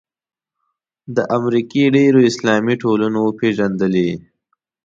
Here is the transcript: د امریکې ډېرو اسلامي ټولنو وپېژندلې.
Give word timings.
د 1.15 1.17
امریکې 1.37 1.83
ډېرو 1.95 2.19
اسلامي 2.29 2.75
ټولنو 2.83 3.17
وپېژندلې. 3.23 4.09